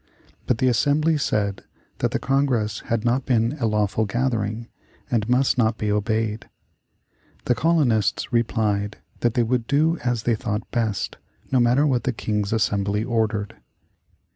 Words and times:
But 0.47 0.57
the 0.57 0.67
Assembly 0.67 1.15
said 1.19 1.63
that 1.99 2.09
the 2.09 2.17
Congress 2.17 2.79
had 2.87 3.05
not 3.05 3.27
been 3.27 3.51
a 3.59 3.67
lawful 3.67 4.05
gathering 4.05 4.67
and 5.11 5.29
must 5.29 5.59
not 5.59 5.77
be 5.77 5.91
obeyed. 5.91 6.49
The 7.45 7.53
colonists 7.53 8.33
replied 8.33 8.97
that 9.19 9.35
they 9.35 9.43
would 9.43 9.67
do 9.67 9.99
as 9.99 10.23
they 10.23 10.33
thought 10.33 10.71
best, 10.71 11.17
no 11.51 11.59
matter 11.59 11.85
what 11.85 12.05
the 12.05 12.13
King's 12.13 12.51
Assembly 12.51 13.03
ordered. 13.03 13.57